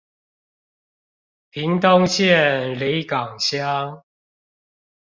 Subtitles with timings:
[1.51, 4.01] 屏東縣里港鄉